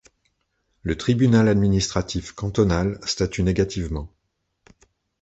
[0.81, 4.09] Le Tribunal administratif cantonal statue négativement.